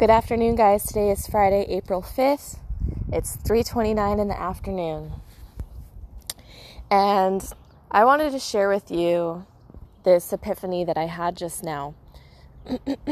Good 0.00 0.08
afternoon, 0.08 0.54
guys. 0.54 0.84
Today 0.84 1.10
is 1.10 1.26
Friday, 1.26 1.66
April 1.68 2.00
5th. 2.00 2.56
It's 3.12 3.36
3:29 3.36 4.18
in 4.18 4.28
the 4.28 4.40
afternoon. 4.40 5.12
And 6.90 7.44
I 7.90 8.06
wanted 8.06 8.32
to 8.32 8.38
share 8.38 8.70
with 8.70 8.90
you 8.90 9.44
this 10.04 10.32
epiphany 10.32 10.84
that 10.84 10.96
I 10.96 11.04
had 11.04 11.36
just 11.36 11.62
now. 11.62 11.92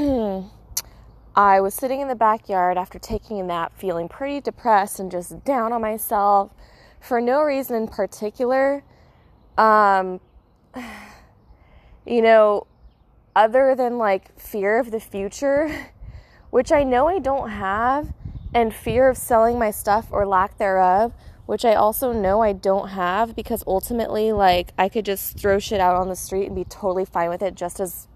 I 1.36 1.60
was 1.60 1.74
sitting 1.74 2.00
in 2.00 2.08
the 2.08 2.16
backyard 2.16 2.78
after 2.78 2.98
taking 2.98 3.38
a 3.38 3.42
nap, 3.42 3.74
feeling 3.76 4.08
pretty 4.08 4.40
depressed 4.40 4.98
and 4.98 5.10
just 5.10 5.44
down 5.44 5.74
on 5.74 5.82
myself 5.82 6.54
for 7.00 7.20
no 7.20 7.42
reason 7.42 7.76
in 7.76 7.88
particular. 7.88 8.82
Um, 9.58 10.20
you 12.06 12.22
know, 12.22 12.66
other 13.36 13.74
than 13.74 13.98
like 13.98 14.40
fear 14.40 14.78
of 14.78 14.90
the 14.90 15.00
future 15.00 15.90
which 16.50 16.72
I 16.72 16.82
know 16.82 17.08
I 17.08 17.18
don't 17.18 17.50
have, 17.50 18.12
and 18.54 18.74
fear 18.74 19.08
of 19.08 19.16
selling 19.16 19.58
my 19.58 19.70
stuff 19.70 20.08
or 20.10 20.26
lack 20.26 20.58
thereof, 20.58 21.12
which 21.46 21.64
I 21.64 21.74
also 21.74 22.12
know 22.12 22.42
I 22.42 22.52
don't 22.52 22.88
have 22.88 23.34
because 23.34 23.64
ultimately, 23.66 24.32
like, 24.32 24.72
I 24.78 24.88
could 24.88 25.04
just 25.04 25.38
throw 25.38 25.58
shit 25.58 25.80
out 25.80 25.96
on 25.96 26.08
the 26.08 26.16
street 26.16 26.46
and 26.46 26.54
be 26.54 26.64
totally 26.64 27.04
fine 27.04 27.30
with 27.30 27.42
it 27.42 27.54
just 27.54 27.80
as 27.80 28.08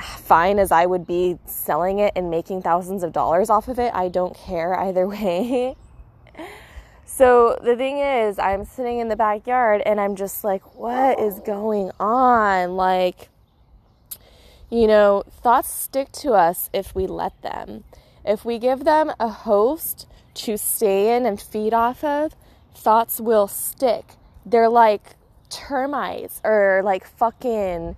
fine 0.00 0.58
as 0.58 0.70
I 0.70 0.86
would 0.86 1.06
be 1.06 1.38
selling 1.46 1.98
it 1.98 2.12
and 2.14 2.30
making 2.30 2.62
thousands 2.62 3.02
of 3.02 3.12
dollars 3.12 3.50
off 3.50 3.68
of 3.68 3.78
it. 3.78 3.92
I 3.94 4.08
don't 4.08 4.36
care 4.36 4.78
either 4.78 5.08
way. 5.08 5.76
so 7.04 7.58
the 7.62 7.76
thing 7.76 7.98
is, 7.98 8.38
I'm 8.38 8.64
sitting 8.64 8.98
in 8.98 9.08
the 9.08 9.16
backyard 9.16 9.82
and 9.84 10.00
I'm 10.00 10.16
just 10.16 10.44
like, 10.44 10.76
what 10.76 11.18
is 11.18 11.40
going 11.40 11.90
on? 11.98 12.76
Like, 12.76 13.28
you 14.70 14.86
know, 14.86 15.22
thoughts 15.28 15.70
stick 15.70 16.12
to 16.12 16.32
us 16.32 16.68
if 16.72 16.94
we 16.94 17.06
let 17.06 17.40
them. 17.42 17.84
If 18.24 18.44
we 18.44 18.58
give 18.58 18.84
them 18.84 19.12
a 19.18 19.28
host 19.28 20.06
to 20.34 20.56
stay 20.58 21.16
in 21.16 21.24
and 21.24 21.40
feed 21.40 21.72
off 21.72 22.04
of, 22.04 22.34
thoughts 22.74 23.20
will 23.20 23.48
stick. 23.48 24.04
They're 24.44 24.68
like 24.68 25.16
termites 25.50 26.40
or 26.44 26.82
like 26.84 27.06
fucking 27.06 27.96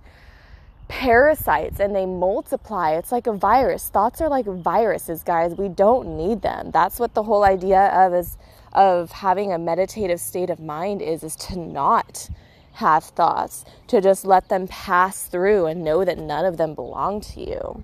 parasites 0.87 1.79
and 1.79 1.95
they 1.95 2.05
multiply. 2.05 2.91
It's 2.91 3.11
like 3.11 3.27
a 3.27 3.33
virus. 3.33 3.89
Thoughts 3.89 4.21
are 4.21 4.29
like 4.29 4.45
viruses, 4.45 5.23
guys. 5.23 5.55
We 5.55 5.69
don't 5.69 6.17
need 6.17 6.41
them. 6.41 6.71
That's 6.71 6.99
what 6.99 7.13
the 7.13 7.23
whole 7.23 7.43
idea 7.43 7.87
of 7.87 8.13
is 8.13 8.37
of 8.73 9.11
having 9.11 9.51
a 9.51 9.57
meditative 9.57 10.19
state 10.19 10.49
of 10.49 10.59
mind 10.59 11.01
is 11.01 11.23
is 11.23 11.35
to 11.35 11.57
not 11.57 12.29
have 12.81 13.05
thoughts, 13.05 13.63
to 13.87 14.01
just 14.01 14.25
let 14.25 14.49
them 14.49 14.67
pass 14.67 15.23
through 15.27 15.65
and 15.67 15.83
know 15.83 16.03
that 16.03 16.17
none 16.17 16.45
of 16.45 16.57
them 16.57 16.75
belong 16.75 17.21
to 17.21 17.39
you. 17.39 17.83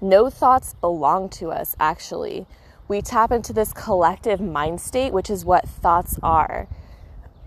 No 0.00 0.30
thoughts 0.30 0.74
belong 0.74 1.28
to 1.30 1.50
us, 1.50 1.74
actually. 1.80 2.46
We 2.88 3.02
tap 3.02 3.32
into 3.32 3.52
this 3.52 3.72
collective 3.72 4.40
mind 4.40 4.80
state, 4.80 5.12
which 5.12 5.28
is 5.28 5.44
what 5.44 5.68
thoughts 5.68 6.18
are. 6.22 6.68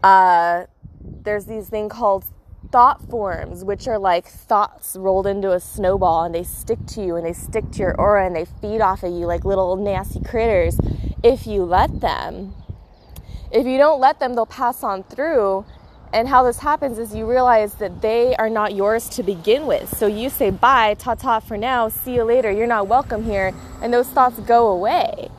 Uh, 0.03 0.66
there's 1.02 1.45
these 1.45 1.70
thing 1.70 1.90
called 1.90 2.25
thought 2.72 3.02
forms, 3.09 3.64
which 3.64 3.88
are 3.88 4.00
like 4.00 4.25
thoughts 4.25 4.95
rolled 4.95 5.28
into 5.28 5.52
a 5.52 5.59
snowball 5.59 6.23
and 6.23 6.34
they 6.34 6.44
stick 6.44 6.80
to 6.88 7.02
you 7.02 7.16
and 7.16 7.25
they 7.25 7.34
stick 7.34 7.72
to 7.72 7.80
your 7.80 7.95
aura 8.00 8.25
and 8.25 8.36
they 8.36 8.45
feed 8.45 8.81
off 8.81 9.03
of 9.03 9.12
you 9.12 9.25
like 9.25 9.45
little 9.45 9.75
nasty 9.75 10.22
critters 10.22 10.78
if 11.23 11.45
you 11.45 11.64
let 11.64 12.02
them. 12.02 12.53
If 13.52 13.68
you 13.68 13.78
don't 13.78 14.00
let 14.00 14.20
them, 14.20 14.34
they'll 14.34 14.45
pass 14.45 14.84
on 14.84 15.03
through 15.03 15.66
and 16.14 16.28
how 16.28 16.44
this 16.44 16.59
happens 16.59 17.00
is 17.00 17.16
you 17.16 17.25
realize 17.25 17.73
that 17.75 18.02
they 18.02 18.36
are 18.36 18.50
not 18.50 18.75
yours 18.75 19.09
to 19.09 19.23
begin 19.23 19.66
with. 19.66 19.97
So 19.97 20.06
you 20.06 20.30
say 20.30 20.52
bye, 20.52 20.94
ta 20.94 21.16
ta 21.16 21.39
for 21.39 21.58
now, 21.58 21.89
see 21.89 22.14
you 22.14 22.23
later, 22.23 22.52
you're 22.52 22.67
not 22.67 22.88
welcome 22.88 23.23
here, 23.23 23.52
and 23.81 23.92
those 23.92 24.08
thoughts 24.08 24.39
go 24.41 24.67
away. 24.67 25.30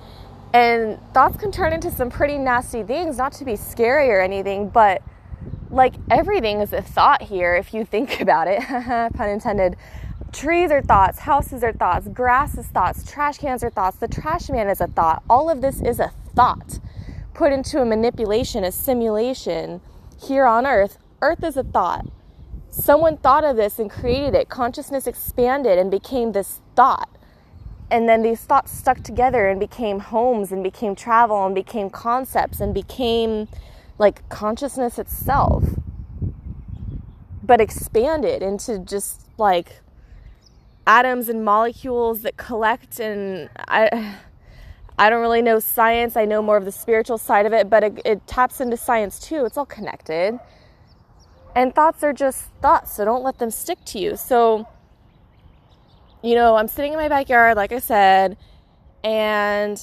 And 0.53 0.99
thoughts 1.15 1.37
can 1.37 1.53
turn 1.53 1.73
into 1.73 1.93
some 1.93 2.11
pretty 2.11 2.39
nasty 2.39 2.83
things, 2.83 3.17
not 3.17 3.33
to 3.35 3.45
be 3.45 3.55
scary 3.55 4.11
or 4.11 4.21
anything, 4.21 4.69
but 4.69 5.01
like 5.71 5.95
everything 6.11 6.61
is 6.61 6.73
a 6.73 6.83
thought 6.83 7.23
here 7.23 7.55
if 7.55 7.73
you 7.73 7.85
think 7.85 8.21
about 8.21 8.49
it, 8.49 8.61
pun 9.15 9.29
intended. 9.29 9.77
Trees 10.33 10.73
are 10.73 10.83
thoughts, 10.83 11.21
houses 11.21 11.63
are 11.63 11.73
thoughts, 11.73 12.09
grass 12.09 12.59
is 12.59 12.67
thoughts, 12.67 13.09
trash 13.09 13.39
cans 13.39 13.63
are 13.63 13.71
thoughts, 13.71 13.99
the 13.99 14.09
trash 14.09 14.51
man 14.51 14.69
is 14.69 14.81
a 14.81 14.89
thought. 14.89 15.23
All 15.31 15.49
of 15.49 15.61
this 15.61 15.81
is 15.81 16.01
a 16.01 16.11
thought 16.35 16.81
put 17.33 17.53
into 17.53 17.81
a 17.81 17.85
manipulation, 17.85 18.65
a 18.65 18.73
simulation 18.73 19.81
here 20.27 20.47
on 20.47 20.67
earth, 20.67 20.99
earth 21.23 21.43
is 21.45 21.57
a 21.57 21.63
thought. 21.63 22.07
Someone 22.71 23.17
thought 23.17 23.45
of 23.45 23.57
this 23.57 23.79
and 23.79 23.91
created 23.91 24.35
it. 24.35 24.49
Consciousness 24.49 25.07
expanded 25.07 25.79
and 25.79 25.91
became 25.91 26.33
this 26.33 26.61
thought. 26.75 27.09
And 27.91 28.09
then 28.09 28.23
these 28.23 28.41
thoughts 28.41 28.73
stuck 28.73 29.03
together 29.03 29.49
and 29.49 29.61
became 29.61 30.01
homes 30.01 30.51
and 30.51 30.65
became 30.65 30.95
travel 30.97 31.47
and 31.47 31.55
became 31.55 31.91
concepts 31.91 32.61
and 32.61 32.75
became 32.75 33.49
like 33.99 34.29
consciousness 34.29 34.99
itself. 34.99 35.65
But 37.43 37.61
expanded 37.61 38.43
into 38.43 38.79
just 38.79 39.29
like 39.39 39.81
atoms 40.87 41.29
and 41.29 41.45
molecules 41.45 42.23
that 42.23 42.37
collect 42.37 42.99
and 42.99 43.49
I 43.69 44.17
I 44.99 45.11
don't 45.11 45.21
really 45.21 45.43
know 45.43 45.59
science. 45.59 46.17
I 46.17 46.25
know 46.25 46.41
more 46.41 46.57
of 46.57 46.65
the 46.65 46.73
spiritual 46.73 47.19
side 47.19 47.47
of 47.47 47.53
it, 47.53 47.69
but 47.69 47.83
it, 47.83 48.01
it, 48.05 48.27
taps 48.27 48.61
into 48.61 48.77
science 48.77 49.19
too. 49.19 49.45
It's 49.45 49.57
all 49.57 49.67
connected. 49.67 50.39
And 51.57 51.75
thoughts 51.75 52.03
are 52.03 52.13
just 52.13 52.51
thoughts, 52.61 52.97
so 52.97 53.05
don't 53.05 53.23
let 53.23 53.39
them 53.39 53.51
stick 53.51 53.79
to 53.87 53.99
you. 53.99 54.17
So, 54.17 54.69
you 56.23 56.35
know, 56.35 56.57
I'm 56.57 56.69
sitting 56.69 56.93
in 56.93 56.99
my 56.99 57.09
backyard, 57.09 57.57
like 57.57 57.73
I 57.73 57.79
said, 57.79 58.37
and 59.03 59.81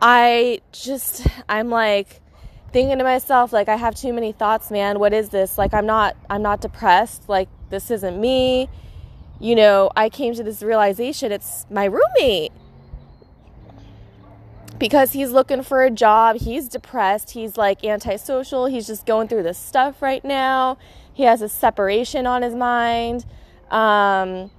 I 0.00 0.60
just, 0.72 1.26
I'm 1.48 1.68
like, 1.68 2.20
thinking 2.72 2.98
to 2.98 3.04
myself 3.04 3.52
like 3.52 3.68
i 3.68 3.76
have 3.76 3.94
too 3.94 4.12
many 4.12 4.32
thoughts 4.32 4.70
man 4.70 4.98
what 5.00 5.12
is 5.12 5.30
this 5.30 5.58
like 5.58 5.74
i'm 5.74 5.86
not 5.86 6.16
i'm 6.28 6.42
not 6.42 6.60
depressed 6.60 7.28
like 7.28 7.48
this 7.68 7.90
isn't 7.90 8.20
me 8.20 8.68
you 9.40 9.56
know 9.56 9.90
i 9.96 10.08
came 10.08 10.34
to 10.34 10.42
this 10.44 10.62
realization 10.62 11.32
it's 11.32 11.66
my 11.68 11.84
roommate 11.84 12.52
because 14.80 15.12
he's 15.12 15.30
looking 15.30 15.62
for 15.62 15.84
a 15.84 15.90
job. 15.90 16.36
He's 16.36 16.68
depressed. 16.68 17.32
He's 17.32 17.56
like 17.56 17.84
antisocial. 17.84 18.66
He's 18.66 18.86
just 18.86 19.06
going 19.06 19.28
through 19.28 19.44
this 19.44 19.58
stuff 19.58 20.02
right 20.02 20.24
now. 20.24 20.78
He 21.12 21.24
has 21.24 21.42
a 21.42 21.48
separation 21.48 22.26
on 22.26 22.42
his 22.42 22.54
mind. 22.54 23.26
Um, 23.70 24.50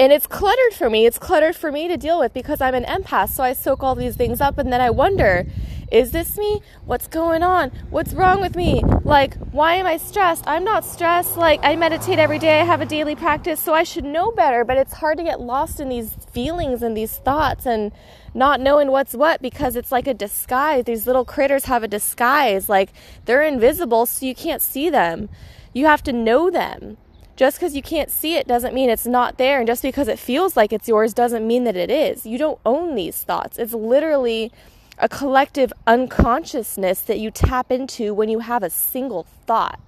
and 0.00 0.10
it's 0.10 0.26
cluttered 0.26 0.72
for 0.72 0.90
me. 0.90 1.06
It's 1.06 1.18
cluttered 1.18 1.54
for 1.54 1.70
me 1.70 1.86
to 1.86 1.96
deal 1.96 2.18
with 2.18 2.32
because 2.32 2.60
I'm 2.60 2.74
an 2.74 2.84
empath. 2.84 3.28
So 3.28 3.44
I 3.44 3.52
soak 3.52 3.82
all 3.84 3.94
these 3.94 4.16
things 4.16 4.40
up 4.40 4.58
and 4.58 4.72
then 4.72 4.80
I 4.80 4.90
wonder 4.90 5.46
is 5.90 6.10
this 6.10 6.36
me? 6.36 6.60
What's 6.84 7.06
going 7.06 7.42
on? 7.42 7.70
What's 7.90 8.12
wrong 8.12 8.40
with 8.40 8.56
me? 8.56 8.82
Like, 9.04 9.34
why 9.52 9.74
am 9.74 9.86
I 9.86 9.96
stressed? 9.96 10.44
I'm 10.46 10.64
not 10.64 10.84
stressed. 10.84 11.36
Like, 11.36 11.60
I 11.62 11.76
meditate 11.76 12.18
every 12.18 12.38
day. 12.38 12.60
I 12.60 12.64
have 12.64 12.80
a 12.80 12.86
daily 12.86 13.14
practice, 13.14 13.60
so 13.60 13.74
I 13.74 13.82
should 13.82 14.04
know 14.04 14.30
better. 14.32 14.64
But 14.64 14.76
it's 14.76 14.94
hard 14.94 15.18
to 15.18 15.24
get 15.24 15.40
lost 15.40 15.80
in 15.80 15.88
these 15.88 16.16
feelings 16.32 16.82
and 16.82 16.96
these 16.96 17.18
thoughts 17.18 17.66
and 17.66 17.92
not 18.34 18.60
knowing 18.60 18.90
what's 18.90 19.14
what 19.14 19.40
because 19.40 19.76
it's 19.76 19.92
like 19.92 20.06
a 20.06 20.14
disguise. 20.14 20.84
These 20.84 21.06
little 21.06 21.24
critters 21.24 21.66
have 21.66 21.82
a 21.82 21.88
disguise. 21.88 22.68
Like, 22.68 22.90
they're 23.24 23.42
invisible, 23.42 24.06
so 24.06 24.26
you 24.26 24.34
can't 24.34 24.62
see 24.62 24.90
them. 24.90 25.28
You 25.72 25.86
have 25.86 26.02
to 26.04 26.12
know 26.12 26.50
them. 26.50 26.96
Just 27.36 27.58
because 27.58 27.74
you 27.74 27.82
can't 27.82 28.10
see 28.10 28.36
it 28.36 28.46
doesn't 28.46 28.74
mean 28.74 28.88
it's 28.88 29.06
not 29.06 29.38
there. 29.38 29.58
And 29.58 29.66
just 29.66 29.82
because 29.82 30.06
it 30.06 30.18
feels 30.18 30.56
like 30.56 30.72
it's 30.72 30.88
yours 30.88 31.12
doesn't 31.12 31.46
mean 31.46 31.64
that 31.64 31.76
it 31.76 31.90
is. 31.90 32.24
You 32.24 32.38
don't 32.38 32.60
own 32.64 32.94
these 32.94 33.22
thoughts. 33.22 33.58
It's 33.58 33.72
literally 33.72 34.52
a 34.98 35.08
collective 35.08 35.72
unconsciousness 35.86 37.02
that 37.02 37.18
you 37.18 37.30
tap 37.30 37.70
into 37.70 38.14
when 38.14 38.28
you 38.28 38.40
have 38.40 38.62
a 38.62 38.70
single 38.70 39.24
thought. 39.46 39.80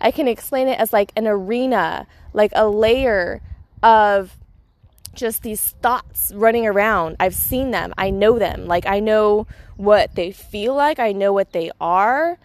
I 0.00 0.10
can 0.10 0.28
explain 0.28 0.68
it 0.68 0.78
as 0.78 0.92
like 0.92 1.12
an 1.16 1.26
arena, 1.26 2.06
like 2.32 2.52
a 2.54 2.68
layer 2.68 3.40
of 3.82 4.36
just 5.14 5.42
these 5.42 5.74
thoughts 5.82 6.32
running 6.34 6.66
around. 6.66 7.16
I've 7.20 7.34
seen 7.34 7.70
them, 7.70 7.92
I 7.98 8.10
know 8.10 8.38
them. 8.38 8.66
Like, 8.66 8.86
I 8.86 9.00
know 9.00 9.46
what 9.76 10.14
they 10.14 10.32
feel 10.32 10.74
like, 10.74 10.98
I 10.98 11.12
know 11.12 11.32
what 11.32 11.52
they 11.52 11.70
are. 11.80 12.38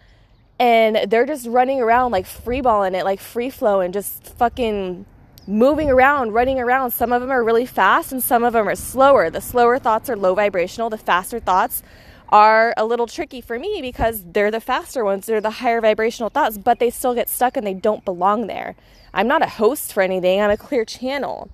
And 0.60 1.10
they're 1.10 1.26
just 1.26 1.46
running 1.46 1.80
around 1.80 2.10
like 2.10 2.26
freeballing 2.26 2.98
it, 2.98 3.04
like 3.04 3.20
free 3.20 3.48
flowing, 3.48 3.92
just 3.92 4.24
fucking 4.36 5.06
moving 5.46 5.88
around, 5.88 6.32
running 6.32 6.58
around. 6.60 6.90
Some 6.90 7.12
of 7.12 7.20
them 7.20 7.30
are 7.30 7.42
really 7.42 7.64
fast 7.64 8.12
and 8.12 8.22
some 8.22 8.44
of 8.44 8.52
them 8.52 8.68
are 8.68 8.74
slower. 8.74 9.30
The 9.30 9.40
slower 9.40 9.78
thoughts 9.78 10.10
are 10.10 10.16
low 10.16 10.34
vibrational, 10.34 10.90
the 10.90 10.98
faster 10.98 11.38
thoughts 11.38 11.82
are 12.28 12.74
a 12.76 12.84
little 12.84 13.06
tricky 13.06 13.40
for 13.40 13.58
me 13.58 13.80
because 13.80 14.24
they're 14.24 14.50
the 14.50 14.60
faster 14.60 15.04
ones, 15.04 15.26
they're 15.26 15.40
the 15.40 15.50
higher 15.50 15.80
vibrational 15.80 16.30
thoughts, 16.30 16.58
but 16.58 16.78
they 16.78 16.90
still 16.90 17.14
get 17.14 17.28
stuck 17.28 17.56
and 17.56 17.66
they 17.66 17.74
don't 17.74 18.04
belong 18.04 18.46
there. 18.46 18.76
I'm 19.14 19.26
not 19.26 19.42
a 19.42 19.46
host 19.46 19.92
for 19.92 20.02
anything, 20.02 20.40
I'm 20.40 20.50
a 20.50 20.56
clear 20.56 20.84
channel. 20.84 21.48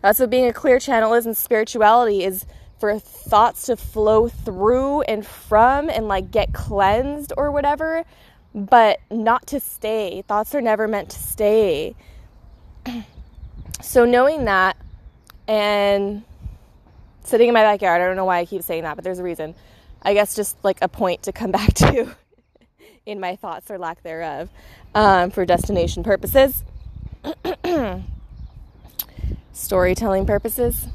That's 0.00 0.18
what 0.18 0.30
being 0.30 0.46
a 0.46 0.52
clear 0.52 0.78
channel 0.78 1.14
is 1.14 1.26
in 1.26 1.34
spirituality 1.34 2.24
is 2.24 2.46
for 2.78 2.98
thoughts 2.98 3.66
to 3.66 3.76
flow 3.76 4.28
through 4.28 5.02
and 5.02 5.26
from 5.26 5.90
and 5.90 6.06
like 6.06 6.30
get 6.30 6.52
cleansed 6.52 7.32
or 7.36 7.50
whatever, 7.50 8.04
but 8.54 9.00
not 9.10 9.46
to 9.48 9.60
stay. 9.60 10.22
Thoughts 10.28 10.54
are 10.54 10.60
never 10.60 10.86
meant 10.86 11.10
to 11.10 11.18
stay. 11.18 11.94
So 13.80 14.04
knowing 14.04 14.44
that 14.46 14.76
and 15.46 16.24
sitting 17.28 17.48
in 17.48 17.54
my 17.54 17.62
backyard, 17.62 18.00
I 18.00 18.06
don't 18.06 18.16
know 18.16 18.24
why 18.24 18.38
I 18.38 18.46
keep 18.46 18.62
saying 18.62 18.82
that, 18.84 18.96
but 18.96 19.04
there's 19.04 19.18
a 19.18 19.22
reason. 19.22 19.54
I 20.02 20.14
guess 20.14 20.34
just 20.34 20.56
like 20.64 20.78
a 20.82 20.88
point 20.88 21.22
to 21.24 21.32
come 21.32 21.50
back 21.58 21.74
to 21.74 22.14
in 23.06 23.20
my 23.20 23.36
thoughts 23.36 23.70
or 23.70 23.78
lack 23.78 24.02
thereof 24.02 24.50
um, 24.94 25.30
for 25.30 25.44
destination 25.46 26.02
purposes, 26.02 26.62
storytelling 29.52 30.26
purposes. 30.26 30.88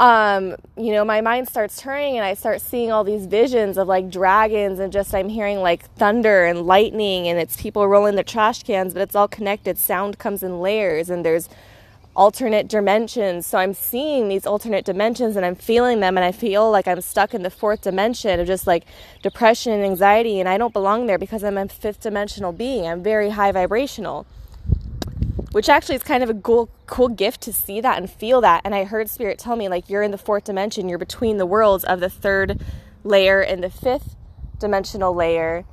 Um, 0.00 0.54
you 0.76 0.92
know, 0.92 1.04
my 1.04 1.20
mind 1.20 1.48
starts 1.48 1.80
turning 1.80 2.16
and 2.16 2.24
I 2.24 2.34
start 2.34 2.60
seeing 2.60 2.92
all 2.92 3.02
these 3.02 3.26
visions 3.26 3.76
of 3.76 3.88
like 3.88 4.08
dragons 4.08 4.78
and 4.78 4.92
just 4.92 5.12
I'm 5.12 5.28
hearing 5.28 5.58
like 5.58 5.90
thunder 5.96 6.44
and 6.44 6.62
lightning 6.62 7.26
and 7.26 7.40
it's 7.40 7.60
people 7.60 7.86
rolling 7.88 8.14
their 8.14 8.22
trash 8.22 8.62
cans, 8.62 8.92
but 8.94 9.02
it's 9.02 9.16
all 9.16 9.26
connected. 9.26 9.76
Sound 9.76 10.18
comes 10.18 10.44
in 10.44 10.60
layers 10.60 11.10
and 11.10 11.24
there's 11.24 11.48
alternate 12.18 12.66
dimensions. 12.66 13.46
So 13.46 13.58
I'm 13.58 13.72
seeing 13.72 14.26
these 14.28 14.44
alternate 14.44 14.84
dimensions 14.84 15.36
and 15.36 15.46
I'm 15.46 15.54
feeling 15.54 16.00
them 16.00 16.18
and 16.18 16.24
I 16.24 16.32
feel 16.32 16.68
like 16.68 16.88
I'm 16.88 17.00
stuck 17.00 17.32
in 17.32 17.44
the 17.44 17.50
fourth 17.50 17.82
dimension 17.82 18.40
of 18.40 18.46
just 18.48 18.66
like 18.66 18.84
depression 19.22 19.72
and 19.72 19.84
anxiety 19.84 20.40
and 20.40 20.48
I 20.48 20.58
don't 20.58 20.72
belong 20.72 21.06
there 21.06 21.16
because 21.16 21.44
I'm 21.44 21.56
a 21.56 21.68
fifth 21.68 22.00
dimensional 22.00 22.50
being. 22.50 22.88
I'm 22.88 23.04
very 23.04 23.30
high 23.30 23.52
vibrational. 23.52 24.26
Which 25.52 25.68
actually 25.68 25.94
is 25.94 26.02
kind 26.02 26.24
of 26.24 26.28
a 26.28 26.34
cool 26.34 26.68
cool 26.86 27.08
gift 27.08 27.40
to 27.42 27.52
see 27.52 27.80
that 27.80 27.96
and 27.96 28.10
feel 28.10 28.40
that. 28.40 28.62
And 28.64 28.74
I 28.74 28.82
heard 28.82 29.08
spirit 29.08 29.38
tell 29.38 29.54
me 29.54 29.68
like 29.68 29.88
you're 29.88 30.02
in 30.02 30.10
the 30.10 30.18
fourth 30.18 30.44
dimension, 30.44 30.88
you're 30.88 30.98
between 30.98 31.38
the 31.38 31.46
worlds 31.46 31.84
of 31.84 32.00
the 32.00 32.10
third 32.10 32.60
layer 33.04 33.40
and 33.40 33.62
the 33.62 33.70
fifth 33.70 34.16
dimensional 34.58 35.14
layer. 35.14 35.64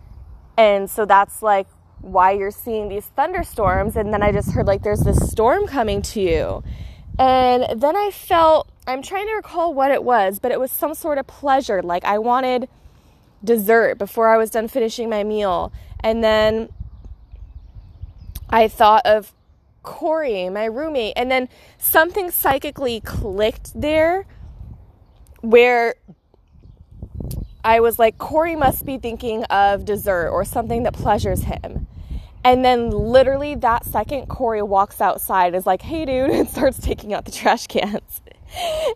And 0.58 0.92
so 0.92 1.06
that's 1.06 1.42
like 1.42 1.68
why 2.06 2.32
you're 2.32 2.52
seeing 2.52 2.88
these 2.88 3.06
thunderstorms. 3.06 3.96
And 3.96 4.14
then 4.14 4.22
I 4.22 4.32
just 4.32 4.52
heard 4.52 4.68
like 4.68 4.84
there's 4.84 5.02
this 5.02 5.30
storm 5.30 5.68
coming 5.68 6.02
to 6.04 6.22
you. 6.22 6.64
And 7.18 7.82
then 7.82 7.96
I 7.96 8.12
felt, 8.12 8.70
I'm 8.88 9.02
trying 9.02 9.28
to 9.28 9.34
recall 9.34 9.74
what 9.74 9.92
it 9.92 10.04
was, 10.04 10.40
but 10.40 10.52
it 10.52 10.60
was 10.60 10.72
some 10.72 10.94
sort 10.94 11.18
of 11.18 11.28
pleasure. 11.28 11.82
Like 11.82 12.06
I 12.06 12.20
wanted 12.20 12.70
dessert 13.44 13.98
before 13.98 14.30
I 14.30 14.38
was 14.38 14.50
done 14.50 14.68
finishing 14.68 15.10
my 15.10 15.24
meal. 15.24 15.72
And 16.02 16.24
then 16.24 16.70
I 18.50 18.68
thought 18.68 19.06
of 19.06 19.34
Corey, 19.82 20.50
my 20.50 20.66
roommate. 20.66 21.14
And 21.16 21.32
then 21.32 21.50
something 21.78 22.30
psychically 22.32 23.00
clicked 23.00 23.80
there 23.80 24.26
where 25.42 25.96
I 27.64 27.80
was 27.80 27.98
like, 27.98 28.20
Corey 28.20 28.56
must 28.56 28.86
be 28.86 29.00
thinking 29.00 29.44
of 29.46 29.86
dessert 29.86 30.30
or 30.30 30.46
something 30.46 30.84
that 30.84 30.94
pleasures 30.94 31.44
him. 31.44 31.88
And 32.46 32.64
then 32.64 32.92
literally 32.92 33.56
that 33.56 33.86
second, 33.86 34.28
Corey 34.28 34.62
walks 34.62 35.02
outside, 35.02 35.56
is 35.56 35.66
like, 35.66 35.82
hey, 35.82 36.06
dude, 36.06 36.30
and 36.32 36.48
starts 36.48 36.78
taking 36.78 37.12
out 37.12 37.26
the 37.26 37.32
trash 37.32 37.66
cans. 37.66 38.22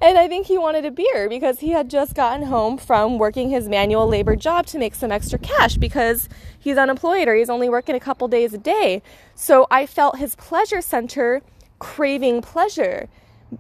and 0.04 0.20
I 0.20 0.28
think 0.28 0.46
he 0.46 0.60
wanted 0.60 0.86
a 0.86 0.92
beer 0.92 1.28
because 1.28 1.60
he 1.60 1.72
had 1.72 1.90
just 1.90 2.14
gotten 2.14 2.46
home 2.46 2.78
from 2.78 3.18
working 3.18 3.50
his 3.50 3.68
manual 3.68 4.08
labor 4.08 4.36
job 4.36 4.68
to 4.68 4.78
make 4.78 4.94
some 4.94 5.12
extra 5.12 5.40
cash 5.40 5.78
because 5.78 6.30
he's 6.60 6.78
unemployed 6.78 7.28
or 7.28 7.34
he's 7.34 7.50
only 7.50 7.70
working 7.70 7.96
a 7.96 8.00
couple 8.00 8.28
days 8.28 8.54
a 8.54 8.60
day. 8.60 9.02
So 9.34 9.66
I 9.72 9.88
felt 9.88 10.20
his 10.20 10.36
pleasure 10.36 10.80
center 10.80 11.42
craving 11.80 12.44
pleasure. 12.44 13.10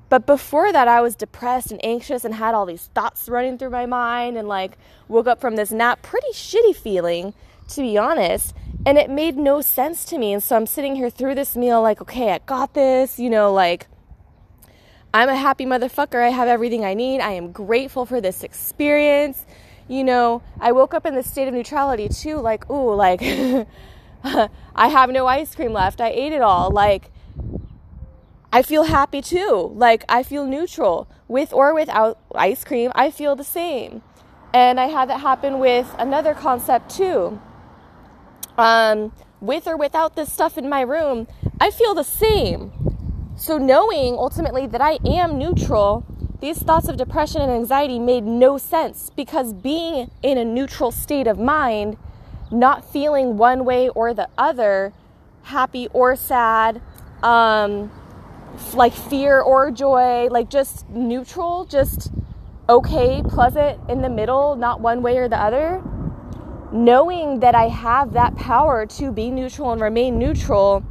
But 0.09 0.27
before 0.27 0.71
that, 0.71 0.87
I 0.87 1.01
was 1.01 1.15
depressed 1.15 1.71
and 1.71 1.83
anxious 1.83 2.23
and 2.23 2.35
had 2.35 2.53
all 2.53 2.67
these 2.67 2.91
thoughts 2.93 3.27
running 3.27 3.57
through 3.57 3.71
my 3.71 3.87
mind 3.87 4.37
and 4.37 4.47
like 4.47 4.77
woke 5.07 5.25
up 5.25 5.41
from 5.41 5.55
this 5.55 5.71
nap 5.71 6.03
pretty 6.03 6.31
shitty 6.31 6.75
feeling, 6.75 7.33
to 7.69 7.81
be 7.81 7.97
honest. 7.97 8.53
And 8.85 8.97
it 8.97 9.09
made 9.09 9.37
no 9.37 9.61
sense 9.61 10.05
to 10.05 10.17
me. 10.17 10.33
And 10.33 10.41
so 10.41 10.55
I'm 10.55 10.65
sitting 10.65 10.95
here 10.95 11.09
through 11.09 11.35
this 11.35 11.55
meal, 11.55 11.81
like, 11.81 12.01
okay, 12.01 12.31
I 12.31 12.39
got 12.39 12.73
this, 12.73 13.19
you 13.19 13.29
know, 13.29 13.51
like, 13.51 13.87
I'm 15.13 15.27
a 15.27 15.35
happy 15.35 15.65
motherfucker. 15.65 16.23
I 16.23 16.29
have 16.29 16.47
everything 16.47 16.85
I 16.85 16.93
need. 16.93 17.19
I 17.19 17.31
am 17.31 17.51
grateful 17.51 18.05
for 18.05 18.21
this 18.21 18.43
experience. 18.43 19.45
You 19.87 20.03
know, 20.03 20.43
I 20.59 20.71
woke 20.71 20.93
up 20.93 21.05
in 21.05 21.15
this 21.15 21.29
state 21.29 21.47
of 21.47 21.53
neutrality 21.53 22.09
too, 22.09 22.37
like, 22.37 22.69
ooh, 22.69 22.93
like, 22.93 23.21
I 24.23 24.87
have 24.87 25.09
no 25.09 25.25
ice 25.25 25.55
cream 25.55 25.73
left. 25.73 25.99
I 25.99 26.09
ate 26.09 26.31
it 26.31 26.41
all. 26.41 26.69
Like, 26.69 27.11
I 28.53 28.61
feel 28.61 28.83
happy 28.83 29.21
too. 29.21 29.71
Like, 29.75 30.05
I 30.07 30.23
feel 30.23 30.45
neutral. 30.45 31.09
With 31.27 31.53
or 31.53 31.73
without 31.73 32.19
ice 32.33 32.63
cream, 32.63 32.91
I 32.95 33.11
feel 33.11 33.35
the 33.35 33.43
same. 33.43 34.03
And 34.53 34.79
I 34.79 34.85
had 34.85 35.09
that 35.09 35.21
happen 35.21 35.59
with 35.59 35.93
another 35.99 36.33
concept 36.33 36.95
too 36.95 37.39
um, 38.59 39.13
with 39.39 39.67
or 39.67 39.77
without 39.77 40.17
this 40.17 40.31
stuff 40.31 40.57
in 40.57 40.67
my 40.67 40.81
room, 40.81 41.27
I 41.61 41.71
feel 41.71 41.93
the 41.93 42.03
same. 42.03 42.73
So, 43.37 43.57
knowing 43.57 44.15
ultimately 44.15 44.67
that 44.67 44.81
I 44.81 44.99
am 45.05 45.37
neutral, 45.37 46.05
these 46.41 46.59
thoughts 46.61 46.89
of 46.89 46.97
depression 46.97 47.41
and 47.41 47.49
anxiety 47.49 47.99
made 47.99 48.25
no 48.25 48.57
sense 48.57 49.11
because 49.15 49.53
being 49.53 50.11
in 50.21 50.37
a 50.37 50.43
neutral 50.43 50.91
state 50.91 51.25
of 51.25 51.39
mind, 51.39 51.97
not 52.51 52.83
feeling 52.83 53.37
one 53.37 53.63
way 53.63 53.87
or 53.87 54.13
the 54.13 54.27
other, 54.37 54.91
happy 55.43 55.87
or 55.93 56.17
sad, 56.17 56.81
um, 57.23 57.89
like 58.73 58.93
fear 58.93 59.39
or 59.39 59.71
joy, 59.71 60.27
like 60.29 60.49
just 60.49 60.89
neutral, 60.89 61.63
just 61.63 62.11
okay, 62.67 63.23
pleasant 63.23 63.79
in 63.89 64.01
the 64.01 64.09
middle, 64.09 64.57
not 64.57 64.81
one 64.81 65.01
way 65.01 65.17
or 65.17 65.29
the 65.29 65.39
other 65.39 65.81
knowing 66.71 67.39
that 67.39 67.55
I 67.55 67.67
have 67.67 68.13
that 68.13 68.35
power 68.35 68.85
to 68.85 69.11
be 69.11 69.31
neutral 69.31 69.71
and 69.71 69.81
remain 69.81 70.19
neutral 70.19 70.83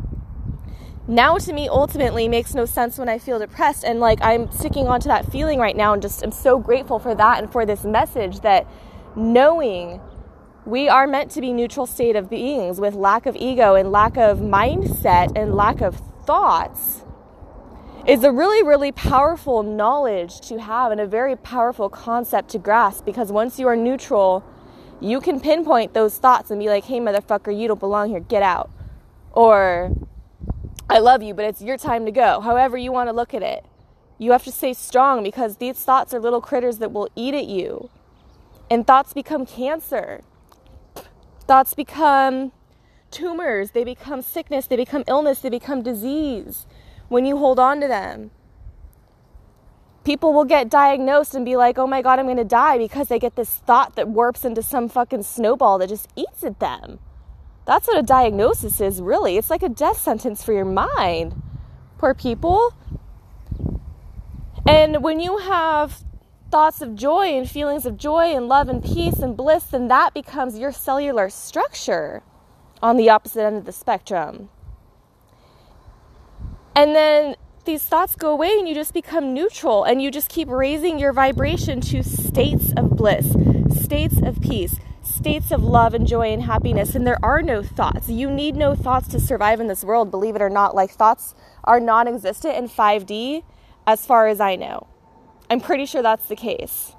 now 1.08 1.38
to 1.38 1.54
me 1.54 1.68
ultimately 1.70 2.28
makes 2.28 2.54
no 2.54 2.66
sense 2.66 2.98
when 2.98 3.08
I 3.08 3.18
feel 3.18 3.38
depressed. 3.38 3.82
And 3.82 3.98
like 3.98 4.18
I'm 4.20 4.52
sticking 4.52 4.86
onto 4.86 5.08
that 5.08 5.32
feeling 5.32 5.58
right 5.58 5.74
now 5.74 5.94
and 5.94 6.02
just 6.02 6.22
I'm 6.22 6.30
so 6.30 6.58
grateful 6.58 6.98
for 6.98 7.14
that 7.14 7.42
and 7.42 7.50
for 7.50 7.64
this 7.64 7.82
message 7.84 8.40
that 8.40 8.66
knowing 9.16 10.00
we 10.66 10.86
are 10.86 11.06
meant 11.06 11.30
to 11.30 11.40
be 11.40 11.50
neutral 11.50 11.86
state 11.86 12.14
of 12.14 12.28
beings 12.28 12.78
with 12.78 12.94
lack 12.94 13.24
of 13.24 13.34
ego 13.36 13.74
and 13.74 13.90
lack 13.90 14.18
of 14.18 14.38
mindset 14.38 15.32
and 15.34 15.54
lack 15.54 15.80
of 15.80 15.96
thoughts 16.26 17.04
is 18.06 18.22
a 18.22 18.30
really, 18.30 18.62
really 18.62 18.92
powerful 18.92 19.62
knowledge 19.62 20.42
to 20.42 20.60
have 20.60 20.92
and 20.92 21.00
a 21.00 21.06
very 21.06 21.36
powerful 21.36 21.88
concept 21.88 22.50
to 22.50 22.58
grasp 22.58 23.06
because 23.06 23.32
once 23.32 23.58
you 23.58 23.66
are 23.66 23.76
neutral, 23.76 24.44
you 25.00 25.20
can 25.20 25.40
pinpoint 25.40 25.94
those 25.94 26.18
thoughts 26.18 26.50
and 26.50 26.60
be 26.60 26.68
like, 26.68 26.84
hey, 26.84 27.00
motherfucker, 27.00 27.56
you 27.56 27.68
don't 27.68 27.80
belong 27.80 28.10
here, 28.10 28.20
get 28.20 28.42
out. 28.42 28.70
Or, 29.32 29.92
I 30.90 30.98
love 30.98 31.22
you, 31.22 31.34
but 31.34 31.44
it's 31.44 31.62
your 31.62 31.76
time 31.76 32.04
to 32.06 32.12
go. 32.12 32.40
However, 32.40 32.76
you 32.76 32.92
want 32.92 33.08
to 33.08 33.12
look 33.12 33.34
at 33.34 33.42
it. 33.42 33.64
You 34.18 34.32
have 34.32 34.44
to 34.44 34.52
stay 34.52 34.72
strong 34.72 35.22
because 35.22 35.56
these 35.56 35.76
thoughts 35.76 36.12
are 36.12 36.18
little 36.18 36.40
critters 36.40 36.78
that 36.78 36.92
will 36.92 37.08
eat 37.14 37.34
at 37.34 37.46
you. 37.46 37.90
And 38.70 38.86
thoughts 38.86 39.12
become 39.12 39.46
cancer. 39.46 40.22
Thoughts 41.46 41.74
become 41.74 42.52
tumors, 43.10 43.70
they 43.70 43.84
become 43.84 44.20
sickness, 44.20 44.66
they 44.66 44.76
become 44.76 45.04
illness, 45.06 45.38
they 45.38 45.48
become 45.48 45.82
disease 45.82 46.66
when 47.08 47.24
you 47.24 47.38
hold 47.38 47.58
on 47.58 47.80
to 47.80 47.88
them 47.88 48.30
people 50.08 50.32
will 50.32 50.46
get 50.46 50.70
diagnosed 50.70 51.34
and 51.34 51.44
be 51.44 51.54
like, 51.54 51.76
oh 51.76 51.86
my 51.86 52.00
God, 52.00 52.18
I'm 52.18 52.24
going 52.24 52.38
to 52.38 52.42
die 52.42 52.78
because 52.78 53.08
they 53.08 53.18
get 53.18 53.36
this 53.36 53.50
thought 53.50 53.94
that 53.96 54.08
warps 54.08 54.42
into 54.42 54.62
some 54.62 54.88
fucking 54.88 55.22
snowball 55.22 55.76
that 55.76 55.90
just 55.90 56.08
eats 56.16 56.42
at 56.42 56.60
them. 56.60 56.98
That's 57.66 57.86
what 57.86 57.98
a 57.98 58.02
diagnosis 58.02 58.80
is, 58.80 59.02
really. 59.02 59.36
It's 59.36 59.50
like 59.50 59.62
a 59.62 59.68
death 59.68 60.00
sentence 60.00 60.42
for 60.42 60.54
your 60.54 60.64
mind. 60.64 61.42
Poor 61.98 62.14
people. 62.14 62.72
And 64.66 65.02
when 65.02 65.20
you 65.20 65.36
have 65.36 66.02
thoughts 66.50 66.80
of 66.80 66.94
joy 66.94 67.36
and 67.36 67.46
feelings 67.46 67.84
of 67.84 67.98
joy 67.98 68.34
and 68.34 68.48
love 68.48 68.70
and 68.70 68.82
peace 68.82 69.18
and 69.18 69.36
bliss, 69.36 69.64
then 69.64 69.88
that 69.88 70.14
becomes 70.14 70.58
your 70.58 70.72
cellular 70.72 71.28
structure 71.28 72.22
on 72.82 72.96
the 72.96 73.10
opposite 73.10 73.42
end 73.42 73.58
of 73.58 73.66
the 73.66 73.72
spectrum. 73.72 74.48
And 76.74 76.94
then 76.94 77.36
these 77.68 77.82
thoughts 77.82 78.16
go 78.16 78.30
away 78.30 78.56
and 78.58 78.66
you 78.66 78.74
just 78.74 78.94
become 78.94 79.34
neutral 79.34 79.84
and 79.84 80.00
you 80.00 80.10
just 80.10 80.30
keep 80.30 80.48
raising 80.48 80.98
your 80.98 81.12
vibration 81.12 81.82
to 81.82 82.02
states 82.02 82.72
of 82.78 82.96
bliss, 82.96 83.36
states 83.84 84.22
of 84.22 84.40
peace, 84.40 84.76
states 85.02 85.50
of 85.50 85.62
love 85.62 85.92
and 85.92 86.06
joy 86.06 86.32
and 86.32 86.44
happiness. 86.44 86.94
And 86.94 87.06
there 87.06 87.22
are 87.22 87.42
no 87.42 87.62
thoughts. 87.62 88.08
You 88.08 88.30
need 88.30 88.56
no 88.56 88.74
thoughts 88.74 89.06
to 89.08 89.20
survive 89.20 89.60
in 89.60 89.66
this 89.66 89.84
world, 89.84 90.10
believe 90.10 90.34
it 90.34 90.40
or 90.40 90.48
not. 90.48 90.74
Like 90.74 90.92
thoughts 90.92 91.34
are 91.62 91.78
non 91.78 92.08
existent 92.08 92.56
in 92.56 92.70
5D 92.70 93.44
as 93.86 94.06
far 94.06 94.28
as 94.28 94.40
I 94.40 94.56
know. 94.56 94.86
I'm 95.50 95.60
pretty 95.60 95.84
sure 95.84 96.00
that's 96.00 96.26
the 96.26 96.36
case. 96.36 96.94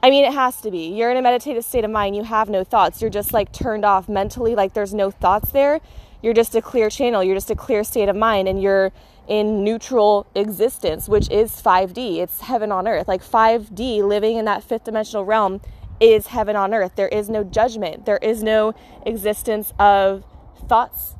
I 0.00 0.10
mean, 0.10 0.24
it 0.24 0.32
has 0.32 0.60
to 0.60 0.70
be. 0.70 0.94
You're 0.94 1.10
in 1.10 1.16
a 1.16 1.22
meditative 1.22 1.64
state 1.64 1.84
of 1.84 1.90
mind, 1.90 2.14
you 2.14 2.22
have 2.22 2.48
no 2.48 2.62
thoughts. 2.62 3.02
You're 3.02 3.10
just 3.10 3.32
like 3.32 3.52
turned 3.52 3.84
off 3.84 4.08
mentally, 4.08 4.54
like 4.54 4.74
there's 4.74 4.94
no 4.94 5.10
thoughts 5.10 5.50
there. 5.50 5.80
You're 6.22 6.34
just 6.34 6.54
a 6.54 6.62
clear 6.62 6.90
channel, 6.90 7.24
you're 7.24 7.36
just 7.36 7.50
a 7.50 7.56
clear 7.56 7.82
state 7.84 8.08
of 8.08 8.16
mind, 8.16 8.48
and 8.48 8.62
you're 8.62 8.92
in 9.26 9.64
neutral 9.64 10.26
existence, 10.34 11.08
which 11.08 11.30
is 11.30 11.62
5D. 11.62 12.18
It's 12.18 12.40
heaven 12.40 12.72
on 12.72 12.88
earth. 12.88 13.08
Like 13.08 13.22
5D, 13.22 14.02
living 14.02 14.36
in 14.36 14.44
that 14.44 14.62
fifth 14.62 14.84
dimensional 14.84 15.24
realm, 15.24 15.60
is 16.00 16.28
heaven 16.28 16.56
on 16.56 16.74
earth. 16.74 16.92
There 16.96 17.08
is 17.08 17.28
no 17.28 17.44
judgment, 17.44 18.06
there 18.06 18.18
is 18.18 18.42
no 18.42 18.74
existence 19.06 19.72
of 19.78 20.24
thoughts 20.68 21.14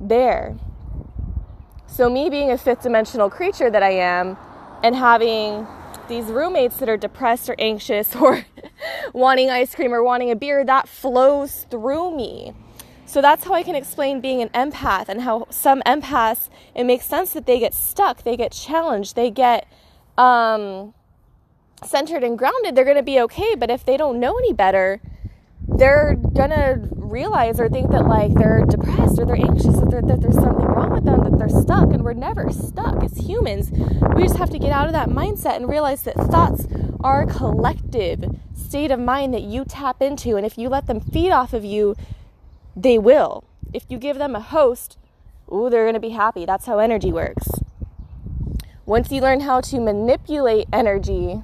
there. 0.00 0.56
So, 1.86 2.08
me 2.08 2.30
being 2.30 2.50
a 2.50 2.56
fifth 2.56 2.82
dimensional 2.82 3.28
creature 3.28 3.70
that 3.70 3.82
I 3.82 3.90
am, 3.90 4.36
and 4.82 4.96
having 4.96 5.66
these 6.08 6.26
roommates 6.26 6.76
that 6.78 6.88
are 6.88 6.96
depressed 6.96 7.48
or 7.50 7.56
anxious 7.58 8.16
or 8.16 8.46
wanting 9.12 9.50
ice 9.50 9.74
cream 9.74 9.92
or 9.92 10.02
wanting 10.02 10.30
a 10.30 10.36
beer, 10.36 10.64
that 10.64 10.88
flows 10.88 11.66
through 11.70 12.16
me. 12.16 12.54
So 13.10 13.20
that's 13.20 13.42
how 13.42 13.54
I 13.54 13.64
can 13.64 13.74
explain 13.74 14.20
being 14.20 14.40
an 14.40 14.50
empath 14.50 15.08
and 15.08 15.22
how 15.22 15.48
some 15.50 15.82
empaths, 15.82 16.48
it 16.76 16.84
makes 16.84 17.06
sense 17.06 17.32
that 17.32 17.44
they 17.44 17.58
get 17.58 17.74
stuck, 17.74 18.22
they 18.22 18.36
get 18.36 18.52
challenged, 18.52 19.16
they 19.16 19.32
get 19.32 19.66
um, 20.16 20.94
centered 21.84 22.22
and 22.22 22.38
grounded. 22.38 22.76
They're 22.76 22.84
going 22.84 22.96
to 22.98 23.02
be 23.02 23.20
okay. 23.22 23.56
But 23.56 23.68
if 23.68 23.84
they 23.84 23.96
don't 23.96 24.20
know 24.20 24.38
any 24.38 24.52
better, 24.52 25.00
they're 25.66 26.14
going 26.14 26.50
to 26.50 26.88
realize 26.92 27.58
or 27.58 27.68
think 27.68 27.90
that 27.90 28.06
like 28.06 28.32
they're 28.34 28.64
depressed 28.64 29.18
or 29.18 29.26
they're 29.26 29.34
anxious 29.34 29.80
that, 29.80 30.04
that 30.06 30.20
there's 30.20 30.34
something 30.36 30.66
wrong 30.66 30.90
with 30.90 31.04
them, 31.04 31.24
that 31.24 31.36
they're 31.36 31.48
stuck. 31.48 31.92
And 31.92 32.04
we're 32.04 32.12
never 32.12 32.52
stuck 32.52 33.02
as 33.02 33.16
humans. 33.16 33.72
We 34.14 34.22
just 34.22 34.36
have 34.36 34.50
to 34.50 34.58
get 34.60 34.70
out 34.70 34.86
of 34.86 34.92
that 34.92 35.08
mindset 35.08 35.56
and 35.56 35.68
realize 35.68 36.04
that 36.04 36.14
thoughts 36.14 36.68
are 37.00 37.22
a 37.22 37.26
collective 37.26 38.38
state 38.54 38.92
of 38.92 39.00
mind 39.00 39.34
that 39.34 39.42
you 39.42 39.64
tap 39.64 40.00
into. 40.00 40.36
And 40.36 40.46
if 40.46 40.56
you 40.56 40.68
let 40.68 40.86
them 40.86 41.00
feed 41.00 41.32
off 41.32 41.52
of 41.52 41.64
you, 41.64 41.96
they 42.82 42.98
will. 42.98 43.44
If 43.72 43.84
you 43.88 43.98
give 43.98 44.18
them 44.18 44.34
a 44.34 44.40
host, 44.40 44.96
ooh, 45.52 45.68
they're 45.70 45.84
going 45.84 45.94
to 45.94 46.00
be 46.00 46.10
happy. 46.10 46.46
That's 46.46 46.66
how 46.66 46.78
energy 46.78 47.12
works. 47.12 47.48
Once 48.86 49.12
you 49.12 49.20
learn 49.20 49.40
how 49.40 49.60
to 49.60 49.80
manipulate 49.80 50.66
energy 50.72 51.42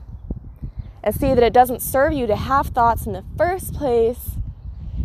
and 1.02 1.14
see 1.14 1.35
that 1.35 1.43
it 1.43 1.52
doesn't 1.52 1.81
serve 1.81 2.12
you 2.12 2.26
to 2.26 2.37
have 2.37 2.69
thoughts 2.69 3.07
in 3.07 3.12
the 3.12 3.25
first 3.37 3.75
place, 3.75 4.31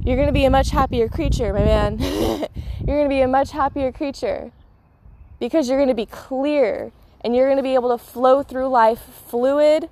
you're 0.03 0.15
going 0.15 0.27
to 0.27 0.33
be 0.33 0.45
a 0.45 0.49
much 0.49 0.71
happier 0.71 1.07
creature, 1.07 1.53
my 1.53 1.63
man. 1.63 1.99
you're 1.99 2.47
going 2.97 3.05
to 3.05 3.09
be 3.09 3.21
a 3.21 3.27
much 3.27 3.51
happier 3.51 3.91
creature 3.91 4.51
because 5.39 5.69
you're 5.69 5.77
going 5.77 5.89
to 5.89 5.95
be 5.95 6.07
clear 6.07 6.91
and 7.23 7.35
you're 7.35 7.45
going 7.45 7.57
to 7.57 7.63
be 7.63 7.75
able 7.75 7.95
to 7.95 8.03
flow 8.03 8.41
through 8.41 8.67
life 8.67 9.01
fluid 9.27 9.89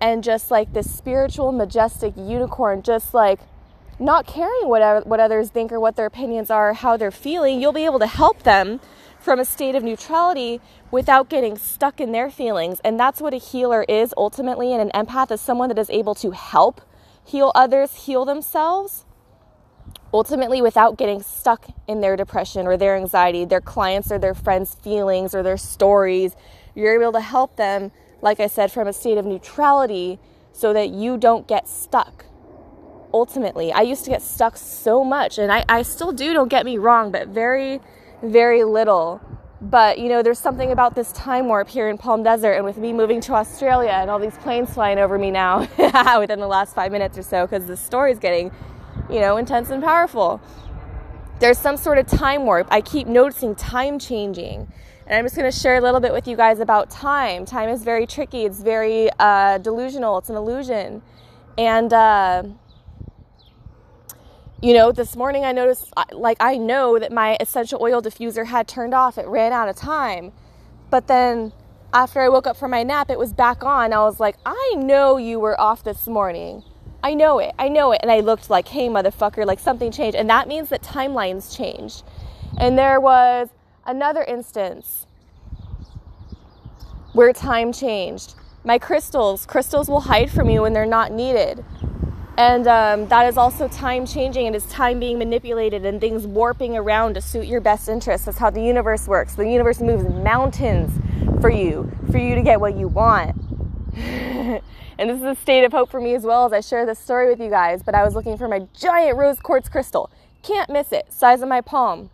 and 0.00 0.24
just 0.24 0.50
like 0.50 0.72
this 0.72 0.92
spiritual, 0.92 1.52
majestic 1.52 2.14
unicorn, 2.16 2.82
just 2.82 3.14
like 3.14 3.38
not 3.98 4.26
caring 4.26 4.68
what, 4.68 5.06
what 5.06 5.20
others 5.20 5.50
think 5.50 5.72
or 5.72 5.80
what 5.80 5.96
their 5.96 6.06
opinions 6.06 6.50
are, 6.50 6.72
how 6.72 6.96
they're 6.96 7.10
feeling. 7.10 7.60
You'll 7.60 7.72
be 7.72 7.84
able 7.84 7.98
to 8.00 8.06
help 8.06 8.42
them 8.42 8.80
from 9.20 9.38
a 9.38 9.44
state 9.44 9.74
of 9.74 9.84
neutrality 9.84 10.60
without 10.90 11.28
getting 11.28 11.56
stuck 11.56 12.00
in 12.00 12.12
their 12.12 12.30
feelings. 12.30 12.80
And 12.84 12.98
that's 12.98 13.20
what 13.20 13.32
a 13.32 13.38
healer 13.38 13.84
is 13.88 14.12
ultimately. 14.16 14.72
And 14.72 14.90
an 14.90 15.06
empath 15.06 15.30
is 15.30 15.40
someone 15.40 15.68
that 15.68 15.78
is 15.78 15.90
able 15.90 16.14
to 16.16 16.32
help 16.32 16.80
heal 17.24 17.52
others, 17.54 18.06
heal 18.06 18.24
themselves 18.24 19.04
ultimately 20.12 20.60
without 20.60 20.98
getting 20.98 21.22
stuck 21.22 21.68
in 21.86 22.00
their 22.00 22.16
depression 22.16 22.66
or 22.66 22.76
their 22.76 22.96
anxiety, 22.96 23.44
their 23.44 23.60
clients 23.60 24.12
or 24.12 24.18
their 24.18 24.34
friends' 24.34 24.74
feelings 24.74 25.34
or 25.34 25.42
their 25.42 25.56
stories. 25.56 26.36
You're 26.74 27.00
able 27.00 27.12
to 27.12 27.20
help 27.20 27.56
them, 27.56 27.92
like 28.20 28.40
I 28.40 28.46
said, 28.46 28.70
from 28.70 28.86
a 28.88 28.92
state 28.92 29.18
of 29.18 29.24
neutrality 29.24 30.18
so 30.52 30.72
that 30.72 30.90
you 30.90 31.16
don't 31.16 31.46
get 31.46 31.68
stuck. 31.68 32.26
Ultimately, 33.12 33.72
I 33.72 33.82
used 33.82 34.04
to 34.04 34.10
get 34.10 34.22
stuck 34.22 34.56
so 34.56 35.04
much, 35.04 35.38
and 35.38 35.52
I, 35.52 35.64
I 35.68 35.82
still 35.82 36.12
do, 36.12 36.32
don't 36.32 36.48
get 36.48 36.64
me 36.64 36.78
wrong, 36.78 37.12
but 37.12 37.28
very, 37.28 37.80
very 38.22 38.64
little. 38.64 39.20
But 39.60 39.98
you 39.98 40.08
know, 40.08 40.22
there's 40.22 40.38
something 40.40 40.72
about 40.72 40.94
this 40.94 41.12
time 41.12 41.46
warp 41.46 41.68
here 41.68 41.88
in 41.88 41.98
Palm 41.98 42.22
Desert, 42.22 42.52
and 42.52 42.64
with 42.64 42.78
me 42.78 42.92
moving 42.92 43.20
to 43.22 43.34
Australia 43.34 43.92
and 43.92 44.10
all 44.10 44.18
these 44.18 44.36
planes 44.38 44.72
flying 44.74 44.98
over 44.98 45.18
me 45.18 45.30
now 45.30 45.60
within 46.18 46.40
the 46.40 46.48
last 46.48 46.74
five 46.74 46.90
minutes 46.90 47.16
or 47.16 47.22
so, 47.22 47.46
because 47.46 47.66
the 47.66 47.76
story's 47.76 48.18
getting 48.18 48.50
you 49.10 49.20
know, 49.20 49.36
intense 49.36 49.70
and 49.70 49.82
powerful. 49.82 50.40
There's 51.38 51.58
some 51.58 51.76
sort 51.76 51.98
of 51.98 52.06
time 52.06 52.44
warp. 52.44 52.68
I 52.70 52.80
keep 52.80 53.06
noticing 53.06 53.54
time 53.54 53.98
changing. 53.98 54.72
And 55.06 55.18
I'm 55.18 55.24
just 55.24 55.36
going 55.36 55.50
to 55.50 55.56
share 55.56 55.76
a 55.76 55.80
little 55.80 56.00
bit 56.00 56.12
with 56.12 56.28
you 56.28 56.36
guys 56.36 56.60
about 56.60 56.88
time. 56.88 57.44
Time 57.44 57.68
is 57.68 57.82
very 57.82 58.06
tricky, 58.06 58.44
it's 58.44 58.62
very 58.62 59.10
uh, 59.18 59.58
delusional, 59.58 60.18
it's 60.18 60.30
an 60.30 60.36
illusion. 60.36 61.02
And, 61.58 61.92
uh, 61.92 62.44
you 64.62 64.74
know, 64.74 64.92
this 64.92 65.16
morning 65.16 65.44
I 65.44 65.50
noticed, 65.50 65.92
like, 66.12 66.36
I 66.38 66.56
know 66.56 66.96
that 66.96 67.10
my 67.10 67.36
essential 67.40 67.82
oil 67.82 68.00
diffuser 68.00 68.46
had 68.46 68.68
turned 68.68 68.94
off, 68.94 69.18
it 69.18 69.26
ran 69.26 69.52
out 69.52 69.68
of 69.68 69.74
time. 69.74 70.32
But 70.88 71.08
then 71.08 71.52
after 71.92 72.20
I 72.20 72.28
woke 72.28 72.46
up 72.46 72.56
from 72.56 72.70
my 72.70 72.84
nap, 72.84 73.10
it 73.10 73.18
was 73.18 73.32
back 73.32 73.64
on. 73.64 73.92
I 73.92 73.98
was 73.98 74.20
like, 74.20 74.36
I 74.46 74.74
know 74.76 75.16
you 75.16 75.40
were 75.40 75.60
off 75.60 75.82
this 75.82 76.06
morning. 76.06 76.62
I 77.02 77.14
know 77.14 77.40
it. 77.40 77.52
I 77.58 77.68
know 77.68 77.90
it. 77.90 77.98
And 78.02 78.10
I 78.12 78.20
looked 78.20 78.50
like, 78.50 78.68
hey, 78.68 78.88
motherfucker, 78.88 79.44
like 79.44 79.58
something 79.58 79.90
changed. 79.90 80.16
And 80.16 80.30
that 80.30 80.46
means 80.46 80.68
that 80.68 80.82
timelines 80.82 81.54
changed. 81.54 82.04
And 82.56 82.78
there 82.78 83.00
was 83.00 83.48
another 83.84 84.22
instance 84.22 85.06
where 87.14 87.32
time 87.32 87.72
changed. 87.72 88.36
My 88.62 88.78
crystals, 88.78 89.44
crystals 89.44 89.88
will 89.88 90.02
hide 90.02 90.30
from 90.30 90.48
you 90.48 90.62
when 90.62 90.72
they're 90.72 90.86
not 90.86 91.10
needed. 91.10 91.64
And 92.38 92.66
um, 92.66 93.08
that 93.08 93.26
is 93.26 93.36
also 93.36 93.68
time 93.68 94.06
changing 94.06 94.46
and 94.46 94.56
it's 94.56 94.66
time 94.66 94.98
being 94.98 95.18
manipulated 95.18 95.84
and 95.84 96.00
things 96.00 96.26
warping 96.26 96.76
around 96.76 97.14
to 97.14 97.20
suit 97.20 97.46
your 97.46 97.60
best 97.60 97.88
interests. 97.88 98.24
That's 98.24 98.38
how 98.38 98.50
the 98.50 98.62
universe 98.62 99.06
works. 99.06 99.34
The 99.34 99.48
universe 99.48 99.80
moves 99.80 100.04
mountains 100.04 100.92
for 101.40 101.50
you, 101.50 101.90
for 102.10 102.18
you 102.18 102.34
to 102.34 102.42
get 102.42 102.60
what 102.60 102.76
you 102.76 102.88
want. 102.88 103.36
And 104.98 105.10
this 105.10 105.18
is 105.18 105.24
a 105.24 105.34
state 105.34 105.64
of 105.64 105.72
hope 105.72 105.90
for 105.90 106.00
me 106.00 106.14
as 106.14 106.22
well 106.22 106.46
as 106.46 106.52
I 106.52 106.60
share 106.60 106.86
this 106.86 106.98
story 106.98 107.28
with 107.28 107.40
you 107.40 107.50
guys. 107.50 107.82
But 107.82 107.96
I 107.96 108.04
was 108.04 108.14
looking 108.14 108.36
for 108.36 108.46
my 108.46 108.68
giant 108.72 109.18
rose 109.18 109.40
quartz 109.40 109.68
crystal. 109.68 110.10
Can't 110.42 110.70
miss 110.70 110.92
it. 110.92 111.12
Size 111.12 111.42
of 111.42 111.48
my 111.48 111.60
palm. 111.60 112.10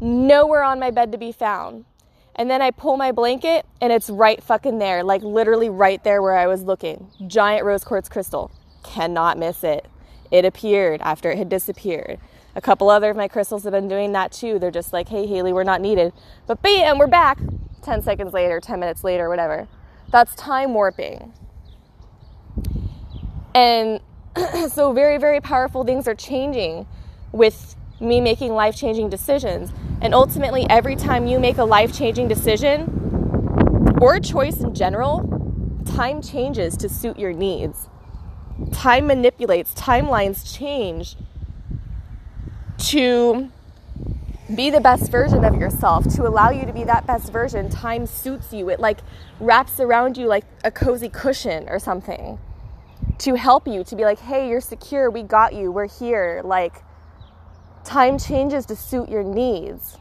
Nowhere 0.00 0.62
on 0.62 0.78
my 0.80 0.90
bed 0.90 1.12
to 1.12 1.18
be 1.18 1.32
found. 1.32 1.86
And 2.34 2.50
then 2.50 2.60
I 2.60 2.70
pull 2.70 2.96
my 2.96 3.12
blanket 3.12 3.64
and 3.80 3.92
it's 3.92 4.10
right 4.10 4.42
fucking 4.42 4.78
there, 4.80 5.04
like 5.04 5.22
literally 5.22 5.70
right 5.70 6.02
there 6.04 6.20
where 6.20 6.36
I 6.36 6.46
was 6.46 6.62
looking. 6.62 7.10
Giant 7.26 7.64
rose 7.64 7.84
quartz 7.84 8.08
crystal. 8.08 8.50
Cannot 8.82 9.38
miss 9.38 9.64
it. 9.64 9.86
It 10.30 10.44
appeared 10.44 11.00
after 11.02 11.30
it 11.30 11.38
had 11.38 11.48
disappeared. 11.48 12.18
A 12.54 12.60
couple 12.60 12.90
other 12.90 13.10
of 13.10 13.16
my 13.16 13.28
crystals 13.28 13.64
have 13.64 13.72
been 13.72 13.88
doing 13.88 14.12
that 14.12 14.32
too. 14.32 14.58
They're 14.58 14.70
just 14.70 14.92
like, 14.92 15.08
hey, 15.08 15.26
Haley, 15.26 15.52
we're 15.52 15.64
not 15.64 15.80
needed. 15.80 16.12
But 16.46 16.62
bam, 16.62 16.98
we're 16.98 17.06
back 17.06 17.38
10 17.82 18.02
seconds 18.02 18.32
later, 18.32 18.60
10 18.60 18.80
minutes 18.80 19.04
later, 19.04 19.28
whatever. 19.28 19.68
That's 20.10 20.34
time 20.34 20.74
warping. 20.74 21.32
And 23.54 24.00
so, 24.70 24.92
very, 24.92 25.18
very 25.18 25.40
powerful 25.40 25.84
things 25.84 26.08
are 26.08 26.14
changing 26.14 26.86
with 27.32 27.76
me 28.00 28.20
making 28.20 28.52
life 28.52 28.76
changing 28.76 29.08
decisions. 29.08 29.72
And 30.00 30.14
ultimately, 30.14 30.66
every 30.68 30.96
time 30.96 31.26
you 31.26 31.38
make 31.38 31.58
a 31.58 31.64
life 31.64 31.96
changing 31.96 32.28
decision 32.28 33.96
or 34.00 34.16
a 34.16 34.20
choice 34.20 34.60
in 34.60 34.74
general, 34.74 35.82
time 35.86 36.20
changes 36.20 36.76
to 36.78 36.88
suit 36.88 37.18
your 37.18 37.32
needs. 37.32 37.88
Time 38.70 39.06
manipulates, 39.06 39.74
timelines 39.74 40.56
change 40.56 41.16
to 42.78 43.50
be 44.54 44.70
the 44.70 44.80
best 44.80 45.10
version 45.10 45.44
of 45.44 45.54
yourself, 45.54 46.06
to 46.14 46.26
allow 46.26 46.50
you 46.50 46.66
to 46.66 46.72
be 46.72 46.84
that 46.84 47.06
best 47.06 47.32
version. 47.32 47.70
Time 47.70 48.06
suits 48.06 48.52
you, 48.52 48.68
it 48.68 48.80
like 48.80 48.98
wraps 49.40 49.80
around 49.80 50.16
you 50.16 50.26
like 50.26 50.44
a 50.64 50.70
cozy 50.70 51.08
cushion 51.08 51.68
or 51.68 51.78
something 51.78 52.38
to 53.18 53.34
help 53.34 53.66
you, 53.66 53.84
to 53.84 53.96
be 53.96 54.04
like, 54.04 54.18
hey, 54.18 54.48
you're 54.48 54.60
secure, 54.60 55.10
we 55.10 55.22
got 55.22 55.54
you, 55.54 55.70
we're 55.70 55.88
here. 55.88 56.42
Like, 56.44 56.82
time 57.84 58.18
changes 58.18 58.66
to 58.66 58.76
suit 58.76 59.08
your 59.08 59.22
needs. 59.22 59.98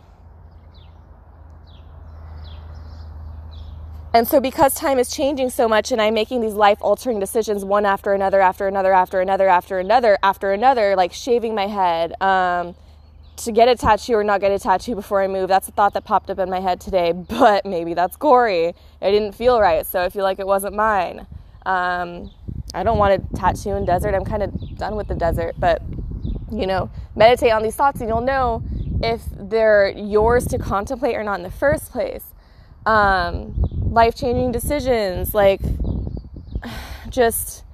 And 4.13 4.27
so, 4.27 4.41
because 4.41 4.75
time 4.75 4.99
is 4.99 5.09
changing 5.09 5.51
so 5.51 5.69
much, 5.69 5.91
and 5.93 6.01
I'm 6.01 6.13
making 6.13 6.41
these 6.41 6.53
life 6.53 6.79
altering 6.81 7.19
decisions 7.19 7.63
one 7.63 7.85
after 7.85 8.13
another, 8.13 8.41
after 8.41 8.67
another, 8.67 8.91
after 8.91 9.21
another, 9.21 9.47
after 9.47 9.79
another, 9.79 10.17
after 10.21 10.51
another, 10.51 10.97
like 10.97 11.13
shaving 11.13 11.55
my 11.55 11.67
head, 11.67 12.21
um, 12.21 12.75
to 13.37 13.53
get 13.53 13.69
a 13.69 13.75
tattoo 13.75 14.15
or 14.15 14.23
not 14.23 14.41
get 14.41 14.51
a 14.51 14.59
tattoo 14.59 14.95
before 14.95 15.21
I 15.21 15.27
move. 15.27 15.47
That's 15.47 15.69
a 15.69 15.71
thought 15.71 15.93
that 15.93 16.03
popped 16.03 16.29
up 16.29 16.39
in 16.39 16.49
my 16.49 16.59
head 16.59 16.81
today, 16.81 17.11
but 17.29 17.65
maybe 17.65 17.93
that's 17.93 18.17
gory. 18.17 18.65
It 18.65 19.11
didn't 19.11 19.31
feel 19.31 19.61
right, 19.61 19.85
so 19.85 20.03
I 20.03 20.09
feel 20.09 20.23
like 20.23 20.39
it 20.39 20.47
wasn't 20.47 20.75
mine. 20.75 21.25
Um, 21.65 22.31
I 22.73 22.83
don't 22.83 22.97
want 22.97 23.31
to 23.31 23.37
tattoo 23.37 23.71
in 23.71 23.85
desert. 23.85 24.13
I'm 24.13 24.25
kind 24.25 24.43
of 24.43 24.77
done 24.77 24.97
with 24.97 25.07
the 25.07 25.15
desert, 25.15 25.55
but 25.57 25.81
you 26.51 26.67
know, 26.67 26.89
meditate 27.15 27.53
on 27.53 27.63
these 27.63 27.75
thoughts 27.75 28.01
and 28.01 28.09
you'll 28.09 28.19
know 28.19 28.61
if 29.01 29.21
they're 29.31 29.89
yours 29.89 30.45
to 30.47 30.57
contemplate 30.57 31.15
or 31.15 31.23
not 31.23 31.35
in 31.35 31.43
the 31.43 31.51
first 31.51 31.91
place. 31.91 32.25
Um, 32.85 33.70
life 33.91 34.15
changing 34.15 34.53
decisions, 34.53 35.35
like 35.35 35.59
just 37.09 37.65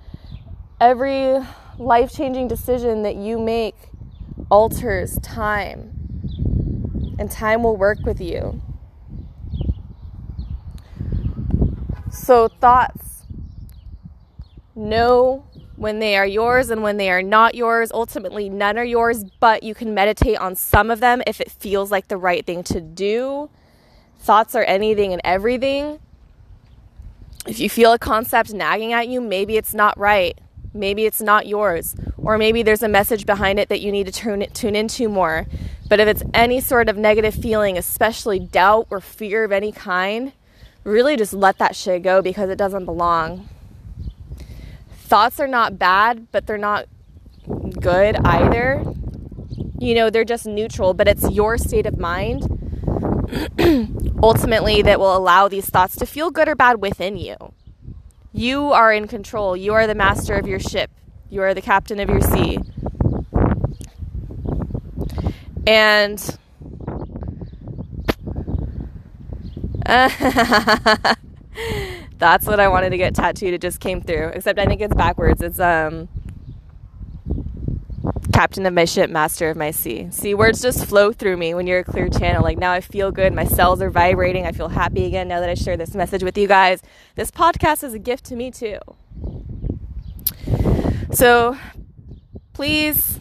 every 0.82 1.38
life 1.78 2.12
changing 2.12 2.48
decision 2.48 3.04
that 3.04 3.16
you 3.16 3.38
make 3.40 3.76
alters 4.50 5.20
time, 5.20 5.92
and 7.20 7.30
time 7.30 7.62
will 7.62 7.78
work 7.78 8.00
with 8.04 8.20
you. 8.20 8.60
So, 12.12 12.48
thoughts 12.48 13.26
know 14.76 15.46
when 15.76 16.00
they 16.00 16.18
are 16.18 16.26
yours 16.26 16.72
and 16.72 16.82
when 16.82 16.98
they 16.98 17.12
are 17.12 17.22
not 17.22 17.54
yours. 17.54 17.92
Ultimately, 17.92 18.50
none 18.50 18.80
are 18.80 18.84
yours, 18.84 19.24
but 19.40 19.62
you 19.62 19.76
can 19.76 19.94
meditate 19.94 20.38
on 20.38 20.56
some 20.56 20.90
of 20.90 21.00
them 21.00 21.22
if 21.28 21.40
it 21.40 21.52
feels 21.52 21.92
like 21.92 22.08
the 22.08 22.18
right 22.18 22.44
thing 22.44 22.64
to 22.64 22.82
do. 22.82 23.50
thoughts 24.20 24.56
are 24.56 24.64
anything 24.64 25.14
and 25.14 25.22
everything. 25.24 26.00
If 27.48 27.62
you 27.62 27.70
feel 27.70 27.94
a 27.94 28.00
concept 28.00 28.54
nagging 28.54 28.92
at 28.92 29.08
you, 29.08 29.22
maybe 29.22 29.56
it's 29.56 29.74
not 29.74 29.98
right. 29.98 30.38
Maybe 30.74 31.06
it's 31.06 31.22
not 31.22 31.48
yours. 31.48 31.96
Or 32.18 32.38
maybe 32.38 32.62
there's 32.62 32.84
a 32.84 32.90
message 32.90 33.26
behind 33.26 33.58
it 33.58 33.70
that 33.70 33.80
you 33.80 33.92
need 33.92 34.06
to 34.08 34.12
tune, 34.12 34.46
tune 34.54 34.76
into 34.76 35.08
more. 35.08 35.48
But 35.88 36.02
if 36.02 36.10
it's 36.10 36.24
any 36.34 36.60
sort 36.60 36.90
of 36.90 36.98
negative 36.98 37.34
feeling, 37.34 37.78
especially 37.78 38.40
doubt 38.40 38.88
or 38.90 39.00
fear 39.00 39.46
of 39.46 39.54
any 39.54 39.72
kind, 39.72 40.34
really 40.84 41.16
just 41.16 41.34
let 41.34 41.58
that 41.60 41.76
shit 41.76 42.04
go 42.04 42.22
because 42.22 42.50
it 42.50 42.58
doesn't 42.58 42.86
belong. 42.86 43.48
Thoughts 44.92 45.40
are 45.40 45.48
not 45.48 45.80
bad, 45.80 46.28
but 46.34 46.48
they're 46.48 46.58
not 46.58 46.88
good 47.80 48.18
either. 48.26 48.84
You 49.80 49.96
know, 49.96 50.10
they're 50.10 50.26
just 50.26 50.46
neutral, 50.46 50.94
but 50.94 51.08
it's 51.08 51.32
your 51.32 51.58
state 51.58 51.86
of 51.86 51.98
mind 51.98 52.42
ultimately 54.22 54.82
that 54.82 55.00
will 55.00 55.16
allow 55.16 55.48
these 55.48 55.70
thoughts 55.70 55.96
to 55.98 56.06
feel 56.06 56.32
good 56.32 56.48
or 56.48 56.56
bad 56.56 56.82
within 56.82 57.18
you. 57.18 57.36
You 58.34 58.72
are 58.72 58.94
in 58.94 59.08
control. 59.08 59.58
You 59.58 59.74
are 59.74 59.88
the 59.88 59.96
master 59.96 60.36
of 60.36 60.48
your 60.48 60.60
ship. 60.60 60.92
You 61.30 61.42
are 61.42 61.54
the 61.54 61.62
captain 61.62 62.00
of 62.00 62.10
your 62.10 62.22
sea. 62.22 62.60
And 65.66 66.20
that's 72.18 72.46
what 72.46 72.60
I 72.60 72.68
wanted 72.68 72.92
to 72.92 72.98
get 72.98 73.16
tattooed. 73.16 73.54
It 73.54 73.62
just 73.62 73.80
came 73.80 74.02
through. 74.02 74.32
Except 74.34 74.60
I 74.60 74.66
think 74.66 74.82
it's 74.82 74.94
backwards. 74.94 75.42
It's 75.42 75.60
um 75.60 76.08
captain 78.34 78.66
of 78.66 78.74
my 78.74 78.86
ship, 78.86 79.10
master 79.10 79.50
of 79.50 79.58
my 79.58 79.72
sea. 79.72 80.08
See, 80.12 80.34
words 80.34 80.62
just 80.62 80.86
flow 80.86 81.12
through 81.12 81.38
me 81.38 81.54
when 81.54 81.68
you're 81.68 81.80
a 81.80 81.84
clear 81.84 82.10
channel. 82.10 82.44
Like 82.44 82.58
now 82.58 82.72
I 82.72 82.82
feel 82.82 83.12
good. 83.12 83.34
My 83.34 83.46
cells 83.46 83.82
are 83.82 83.90
vibrating. 83.90 84.46
I 84.46 84.52
feel 84.52 84.70
happy 84.70 85.06
again 85.06 85.28
now 85.28 85.40
that 85.40 85.50
I 85.50 85.56
share 85.56 85.78
this 85.78 85.96
message 85.96 86.24
with 86.24 86.38
you 86.38 86.48
guys. 86.48 86.82
This 87.16 87.32
podcast 87.32 87.84
is 87.84 87.94
a 87.94 88.00
gift 88.00 88.26
to 88.26 88.36
me 88.36 88.52
too. 88.52 88.80
So 91.12 91.58
please 92.54 93.20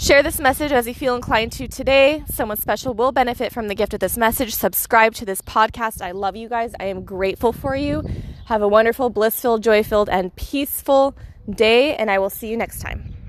Share 0.00 0.22
this 0.22 0.40
message 0.40 0.72
as 0.72 0.86
you 0.86 0.94
feel 0.94 1.14
inclined 1.14 1.52
to 1.52 1.68
today. 1.68 2.24
Someone 2.26 2.56
special 2.56 2.94
will 2.94 3.12
benefit 3.12 3.52
from 3.52 3.68
the 3.68 3.74
gift 3.74 3.92
of 3.92 4.00
this 4.00 4.16
message. 4.16 4.54
Subscribe 4.54 5.12
to 5.16 5.26
this 5.26 5.42
podcast. 5.42 6.00
I 6.00 6.12
love 6.12 6.36
you 6.36 6.48
guys. 6.48 6.72
I 6.80 6.84
am 6.84 7.04
grateful 7.04 7.52
for 7.52 7.76
you. 7.76 8.02
Have 8.46 8.62
a 8.62 8.68
wonderful, 8.68 9.10
bliss 9.10 9.38
filled, 9.38 9.62
joy 9.62 9.82
filled, 9.82 10.08
and 10.08 10.34
peaceful 10.36 11.14
day, 11.50 11.96
and 11.96 12.10
I 12.10 12.18
will 12.18 12.30
see 12.30 12.48
you 12.48 12.56
next 12.56 12.80
time. 12.80 13.19